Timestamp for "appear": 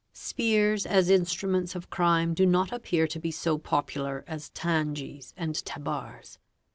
2.71-3.05